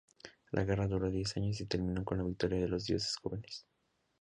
[0.51, 3.67] La guerra duró diez años y terminó con la victoria de los dioses jóvenes.